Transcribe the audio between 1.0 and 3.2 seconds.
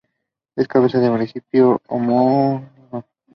municipio homónimo.